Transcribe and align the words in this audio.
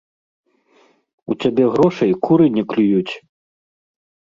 У 1.33 1.37
цябе 1.41 1.63
грошай 1.77 2.11
куры 2.25 2.45
не 2.59 2.67
клююць! 2.75 3.13